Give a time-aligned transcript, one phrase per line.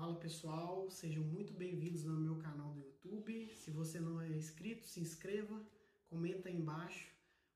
[0.00, 3.52] Fala pessoal, sejam muito bem-vindos no meu canal do YouTube.
[3.54, 5.62] Se você não é inscrito, se inscreva,
[6.08, 7.06] comenta aí embaixo.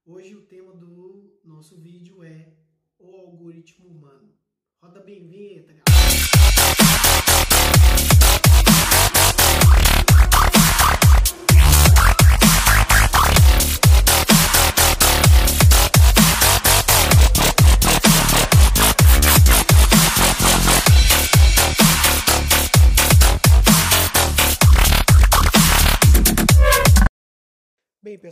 [0.04, 2.52] Hoje o tema do nosso vídeo é
[2.98, 4.30] o algoritmo humano.
[4.78, 6.53] Roda bem vinheta, galera!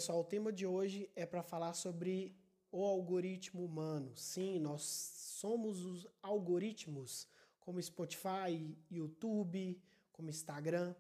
[0.03, 2.35] Pessoal, o tema de hoje é para falar sobre
[2.73, 4.11] o algoritmo humano.
[4.17, 7.29] Sim, nós somos os algoritmos,
[7.61, 10.93] como Spotify, YouTube, como Instagram.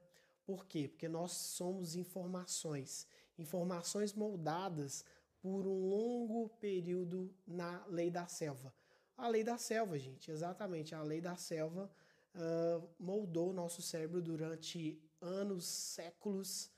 [0.45, 0.87] Por quê?
[0.87, 5.05] Porque nós somos informações, informações moldadas
[5.41, 8.73] por um longo período na lei da selva.
[9.17, 11.91] A lei da selva, gente, exatamente, a lei da selva
[12.37, 16.71] uh, moldou o nosso cérebro durante anos, séculos,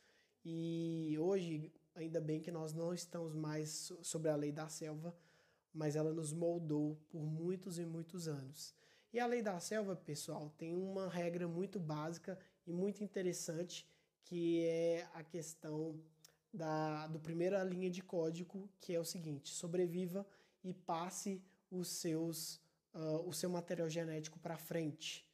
[0.43, 5.15] e hoje ainda bem que nós não estamos mais sobre a lei da selva,
[5.73, 8.75] mas ela nos moldou por muitos e muitos anos.
[9.13, 13.87] E a lei da selva, pessoal, tem uma regra muito básica e muito interessante,
[14.25, 16.01] que é a questão
[16.53, 20.27] da do primeira linha de código, que é o seguinte: sobreviva
[20.63, 22.57] e passe os seus
[22.95, 25.29] uh, o seu material genético para frente.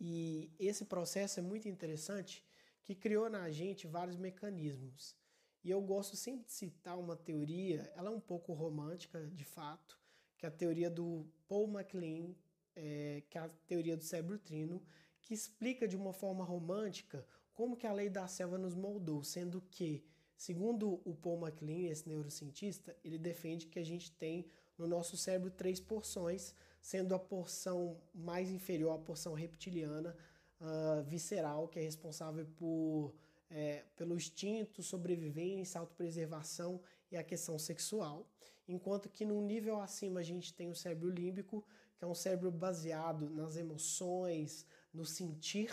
[0.00, 2.44] E esse processo é muito interessante,
[2.82, 5.16] que criou na gente vários mecanismos.
[5.64, 9.98] E eu gosto sempre de citar uma teoria, ela é um pouco romântica, de fato,
[10.36, 12.34] que é a teoria do Paul MacLean,
[12.76, 14.82] é, que é a teoria do cérebro trino,
[15.22, 19.62] que explica de uma forma romântica como que a lei da selva nos moldou, sendo
[19.70, 20.04] que,
[20.36, 25.50] segundo o Paul MacLean, esse neurocientista, ele defende que a gente tem no nosso cérebro
[25.50, 30.14] três porções, sendo a porção mais inferior, a porção reptiliana,
[30.60, 33.14] uh, visceral, que é responsável por
[33.54, 38.28] é, pelo instinto, sobrevivência, autopreservação e a questão sexual.
[38.66, 41.64] Enquanto que no nível acima a gente tem o cérebro límbico,
[41.96, 45.70] que é um cérebro baseado nas emoções, no sentir,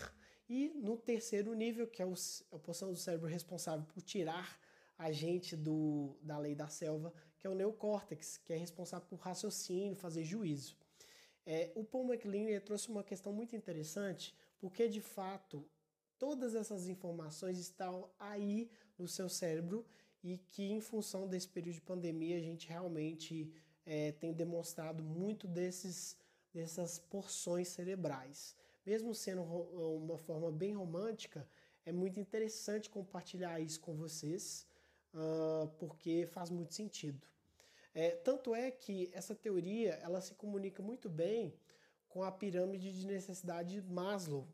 [0.48, 2.14] e no terceiro nível, que é o,
[2.52, 4.60] a porção do cérebro responsável por tirar
[4.98, 9.18] a gente do, da lei da selva, que é o neocórtex, que é responsável por
[9.18, 10.78] raciocínio, fazer juízo.
[11.46, 15.68] É, o Paul MacLean trouxe uma questão muito interessante, porque de fato
[16.22, 19.84] todas essas informações estão aí no seu cérebro
[20.24, 23.52] e que, em função desse período de pandemia, a gente realmente
[23.84, 26.16] é, tem demonstrado muito desses,
[26.54, 28.56] dessas porções cerebrais.
[28.86, 31.50] Mesmo sendo uma forma bem romântica,
[31.84, 34.68] é muito interessante compartilhar isso com vocês,
[35.16, 37.28] uh, porque faz muito sentido.
[37.96, 41.52] É, tanto é que essa teoria ela se comunica muito bem
[42.08, 44.48] com a pirâmide de necessidade Maslow,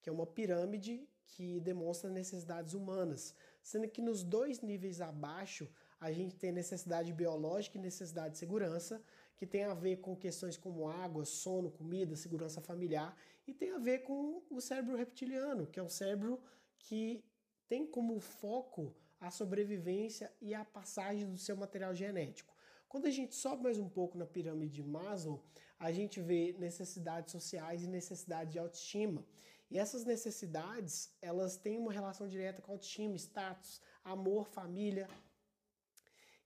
[0.00, 5.68] que é uma pirâmide que demonstra necessidades humanas, sendo que nos dois níveis abaixo
[6.00, 9.02] a gente tem necessidade biológica e necessidade de segurança,
[9.36, 13.16] que tem a ver com questões como água, sono, comida, segurança familiar,
[13.46, 16.40] e tem a ver com o cérebro reptiliano, que é um cérebro
[16.78, 17.24] que
[17.68, 22.54] tem como foco a sobrevivência e a passagem do seu material genético.
[22.88, 25.44] Quando a gente sobe mais um pouco na pirâmide de Maslow,
[25.78, 29.24] a gente vê necessidades sociais e necessidade de autoestima.
[29.70, 35.08] E essas necessidades, elas têm uma relação direta com autoestima, status, amor, família.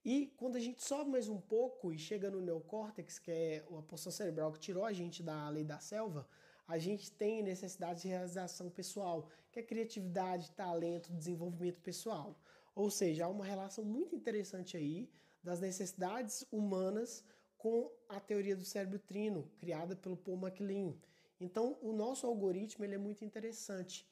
[0.03, 3.81] E quando a gente sobe mais um pouco e chega no neocórtex, que é a
[3.81, 6.27] porção cerebral que tirou a gente da lei da selva,
[6.67, 12.39] a gente tem necessidade de realização pessoal, que é criatividade, talento, desenvolvimento pessoal.
[12.75, 15.09] Ou seja, há uma relação muito interessante aí
[15.41, 17.23] das necessidades humanas
[17.57, 20.93] com a teoria do cérebro trino, criada pelo Paul MacLean.
[21.39, 24.07] Então, o nosso algoritmo ele é muito interessante.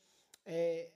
[0.46, 0.90] É,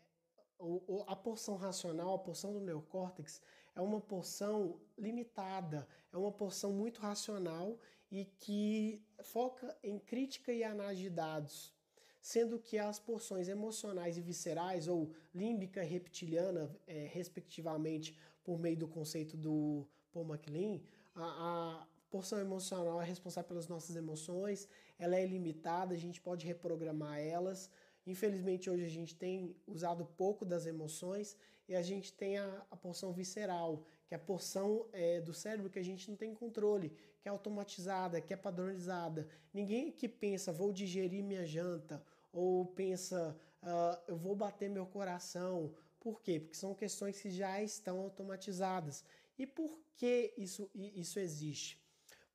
[0.60, 3.42] o, a porção racional, a porção do neocórtex,
[3.76, 7.78] é uma porção limitada, é uma porção muito racional
[8.12, 11.74] e que foca em crítica e análise de dados,
[12.22, 18.78] sendo que as porções emocionais e viscerais, ou límbica e reptiliana, é, respectivamente, por meio
[18.78, 20.82] do conceito do Paul MacLean,
[21.16, 24.68] a, a porção emocional é responsável pelas nossas emoções,
[24.98, 27.70] ela é ilimitada, a gente pode reprogramar elas.
[28.06, 31.36] Infelizmente, hoje a gente tem usado pouco das emoções
[31.68, 35.70] e a gente tem a, a porção visceral, que é a porção é, do cérebro
[35.70, 39.28] que a gente não tem controle, que é automatizada, que é padronizada.
[39.54, 42.02] Ninguém que pensa, vou digerir minha janta,
[42.32, 45.74] ou pensa, uh, eu vou bater meu coração.
[46.00, 46.40] Por quê?
[46.40, 49.04] Porque são questões que já estão automatizadas.
[49.38, 51.78] E por que isso, isso existe?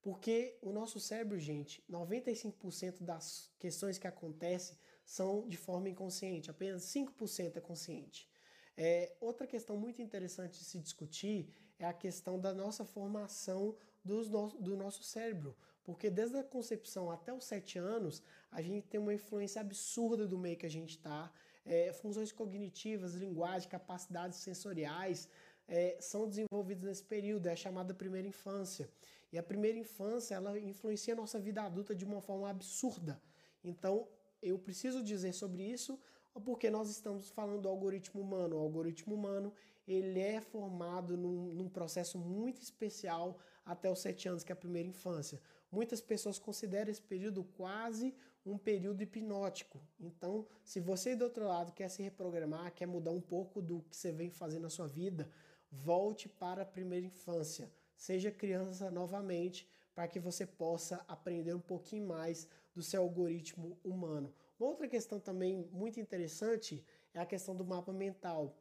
[0.03, 6.83] Porque o nosso cérebro, gente, 95% das questões que acontecem são de forma inconsciente, apenas
[6.83, 8.29] 5% é consciente.
[8.77, 14.29] É, outra questão muito interessante de se discutir é a questão da nossa formação dos
[14.29, 15.57] no, do nosso cérebro.
[15.85, 20.39] Porque desde a concepção até os 7 anos, a gente tem uma influência absurda do
[20.39, 21.33] meio que a gente está.
[21.65, 25.29] É, funções cognitivas, linguagem, capacidades sensoriais
[25.69, 28.89] é, são desenvolvidas nesse período, é a chamada primeira infância.
[29.33, 33.21] E a primeira infância, ela influencia a nossa vida adulta de uma forma absurda.
[33.65, 34.07] Então,
[34.43, 35.99] eu preciso dizer sobre isso
[36.45, 38.57] porque nós estamos falando do algoritmo humano.
[38.57, 39.53] O algoritmo humano,
[39.87, 44.57] ele é formado num, num processo muito especial até os sete anos, que é a
[44.57, 45.41] primeira infância.
[45.71, 48.15] Muitas pessoas consideram esse período quase
[48.45, 49.81] um período hipnótico.
[50.01, 53.97] Então, se você do outro lado quer se reprogramar, quer mudar um pouco do que
[53.97, 55.31] você vem fazendo na sua vida,
[55.71, 57.71] volte para a primeira infância.
[58.03, 59.65] Seja criança novamente,
[59.95, 64.35] para que você possa aprender um pouquinho mais do seu algoritmo humano.
[64.59, 66.85] Uma outra questão também muito interessante
[67.15, 68.61] é a questão do mapa mental.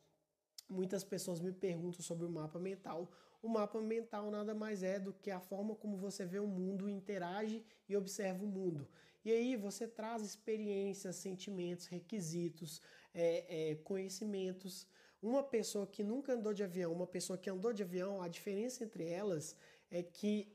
[0.70, 3.12] Muitas pessoas me perguntam sobre o mapa mental.
[3.42, 6.88] O mapa mental nada mais é do que a forma como você vê o mundo,
[6.88, 8.88] interage e observa o mundo.
[9.26, 12.80] E aí você traz experiências, sentimentos, requisitos,
[13.12, 14.86] é, é, conhecimentos.
[15.21, 18.83] Uma pessoa que nunca andou de avião, uma pessoa que andou de avião, a diferença
[18.83, 19.56] entre elas
[19.89, 20.51] é que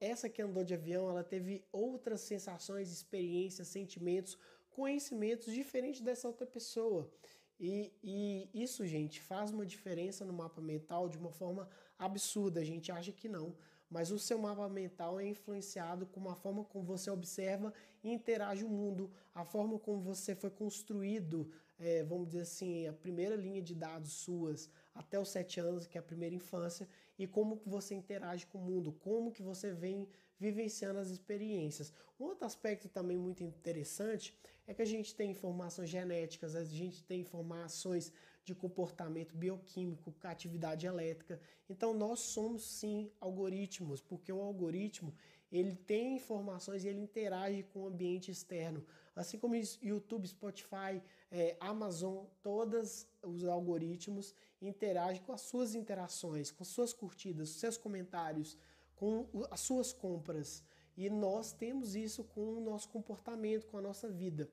[0.00, 4.38] essa que andou de avião, ela teve outras sensações, experiências, sentimentos,
[4.70, 7.10] conhecimentos diferentes dessa outra pessoa.
[7.58, 11.68] E, e, isso, gente, faz uma diferença no mapa mental de uma forma
[11.98, 12.60] absurda.
[12.60, 13.56] A gente acha que não.
[13.90, 18.64] Mas o seu mapa mental é influenciado com a forma como você observa e interage
[18.64, 23.62] o mundo, a forma como você foi construído, é, vamos dizer assim, a primeira linha
[23.62, 26.88] de dados suas até os sete anos, que é a primeira infância,
[27.18, 30.08] e como que você interage com o mundo, como que você vem
[30.38, 31.92] vivenciando as experiências.
[32.18, 34.36] Um outro aspecto também muito interessante
[34.66, 38.12] é que a gente tem informações genéticas, a gente tem informações
[38.44, 41.40] de comportamento bioquímico, atividade elétrica.
[41.68, 45.14] Então nós somos sim algoritmos, porque o algoritmo
[45.50, 48.84] ele tem informações e ele interage com o ambiente externo.
[49.16, 56.64] Assim como YouTube, Spotify, é, Amazon, todos os algoritmos interagem com as suas interações, com
[56.64, 58.56] suas curtidas, seus comentários,
[58.98, 60.64] com as suas compras.
[60.96, 64.50] E nós temos isso com o nosso comportamento, com a nossa vida.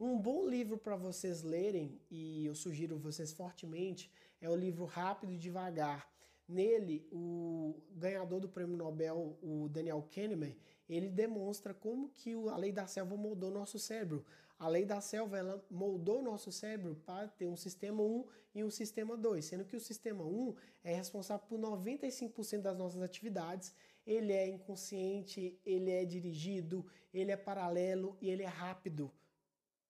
[0.00, 4.10] Um bom livro para vocês lerem, e eu sugiro vocês fortemente,
[4.40, 6.10] é o livro Rápido e Devagar.
[6.48, 10.56] Nele, o ganhador do prêmio Nobel, o Daniel Kahneman,
[10.88, 14.24] ele demonstra como que a lei da selva moldou nosso cérebro.
[14.58, 18.24] A lei da selva ela moldou nosso cérebro para ter um sistema 1
[18.54, 23.02] e um sistema 2, sendo que o sistema 1 é responsável por 95% das nossas
[23.02, 23.72] atividades.
[24.06, 29.12] Ele é inconsciente, ele é dirigido, ele é paralelo e ele é rápido.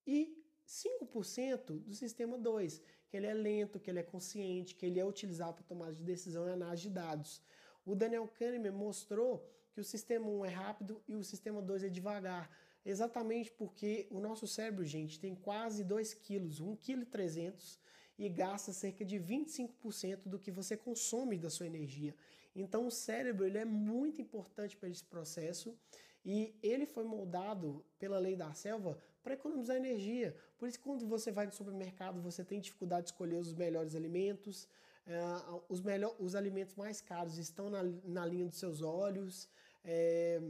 [0.06, 0.36] E
[0.66, 5.04] 5% do sistema 2, que ele é lento, que ele é consciente, que ele é
[5.04, 7.40] utilizado para tomada de decisão e análise de dados.
[7.86, 11.88] O Daniel Kahneman mostrou que o sistema 1 é rápido e o sistema 2 é
[11.88, 12.50] devagar.
[12.84, 17.54] Exatamente porque o nosso cérebro, gente, tem quase 2 quilos, 1,3 kg
[18.18, 22.14] e gasta cerca de 25% do que você consome da sua energia.
[22.54, 25.76] Então o cérebro ele é muito importante para esse processo
[26.24, 30.36] e ele foi moldado pela lei da selva para economizar energia.
[30.58, 34.68] Por isso, quando você vai no supermercado, você tem dificuldade de escolher os melhores alimentos,
[35.08, 39.48] uh, os, melhor, os alimentos mais caros estão na, na linha dos seus olhos.
[39.84, 40.40] É,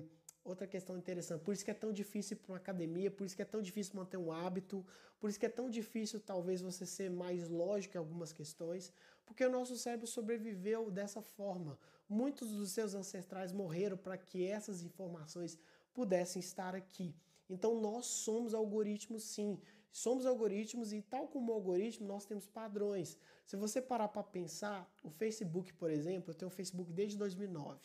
[0.44, 3.36] outra questão interessante, por isso que é tão difícil ir para uma academia, por isso
[3.36, 4.84] que é tão difícil manter um hábito,
[5.20, 8.92] por isso que é tão difícil talvez você ser mais lógico em algumas questões,
[9.26, 11.78] porque o nosso cérebro sobreviveu dessa forma.
[12.08, 15.58] Muitos dos seus ancestrais morreram para que essas informações
[15.92, 17.14] pudessem estar aqui.
[17.48, 19.58] Então nós somos algoritmos sim.
[19.92, 23.16] Somos algoritmos e tal como algoritmo nós temos padrões.
[23.46, 27.80] Se você parar para pensar, o Facebook, por exemplo, eu tenho o Facebook desde 2009.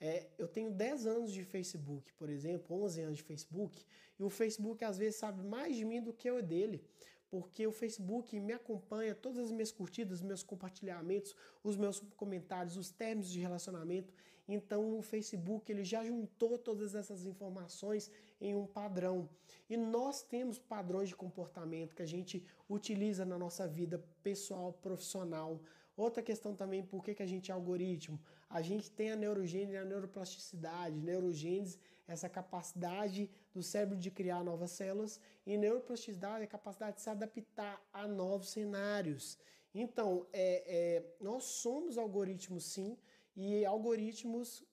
[0.00, 3.84] É, eu tenho 10 anos de Facebook, por exemplo, 11 anos de Facebook,
[4.18, 6.84] e o Facebook às vezes sabe mais de mim do que eu dele
[7.30, 12.90] porque o Facebook me acompanha, todas as minhas curtidas, meus compartilhamentos, os meus comentários, os
[12.90, 14.12] termos de relacionamento.
[14.48, 19.28] Então o Facebook ele já juntou todas essas informações em um padrão.
[19.68, 25.60] E nós temos padrões de comportamento que a gente utiliza na nossa vida pessoal, profissional.
[25.94, 28.18] Outra questão também, por que, que a gente é algoritmo?
[28.48, 30.96] A gente tem a neurogênese a neuroplasticidade.
[30.96, 37.02] Neurogênese essa capacidade do cérebro de criar novas células, e neuroplasticidade é a capacidade de
[37.02, 39.38] se adaptar a novos cenários.
[39.74, 42.96] Então, é, é, nós somos algoritmos sim,
[43.36, 44.64] e algoritmos,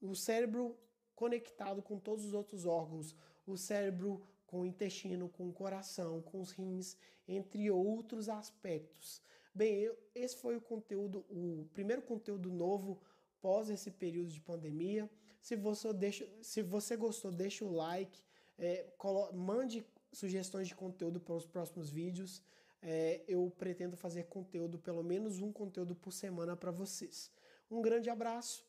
[0.00, 0.76] o cérebro
[1.14, 3.14] conectado com todos os outros órgãos,
[3.46, 6.96] o cérebro com o intestino, com o coração, com os rins,
[7.28, 9.22] entre outros aspectos.
[9.54, 13.00] Bem, eu, esse foi o conteúdo, o primeiro conteúdo novo
[13.40, 15.08] pós esse período de pandemia.
[15.48, 18.22] Se você, deixa, se você gostou, deixa o like,
[18.58, 18.84] é,
[19.32, 22.42] mande sugestões de conteúdo para os próximos vídeos.
[22.82, 27.30] É, eu pretendo fazer conteúdo, pelo menos um conteúdo por semana para vocês.
[27.70, 28.62] Um grande abraço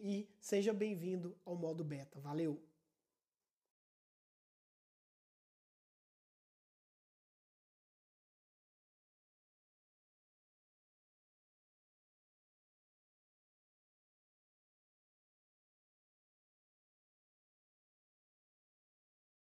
[0.00, 2.18] e seja bem-vindo ao modo beta.
[2.18, 2.69] Valeu!